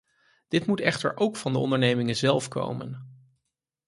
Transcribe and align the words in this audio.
Dit 0.47 0.65
moet 0.65 0.79
echter 0.79 1.17
ook 1.17 1.37
van 1.37 1.53
de 1.53 1.59
ondernemingen 1.59 2.15
zelf 2.15 2.47
komen. 2.47 3.07